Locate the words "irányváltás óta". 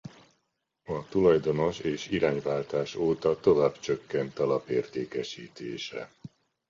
2.09-3.39